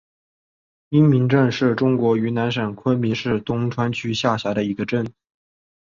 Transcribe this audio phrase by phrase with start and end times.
[0.89, 5.13] 因民镇是中国云南省昆明市东川区下辖的一个镇。